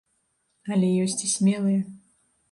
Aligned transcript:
Але 0.75 0.87
ёсць 1.03 1.17
і 1.27 1.29
смелыя. 1.33 1.81